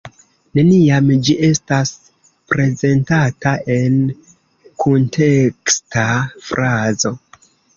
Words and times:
Neniam 0.59 1.09
ĝi 1.27 1.35
estas 1.47 1.91
prezentata 2.53 3.53
en 3.75 4.01
kunteksta 4.85 6.09
frazo. 6.51 7.17